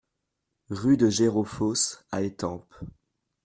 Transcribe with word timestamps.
Rue 0.71 0.97
de 0.97 1.11
Gérofosse 1.11 2.05
à 2.11 2.23
Étampes 2.23 2.73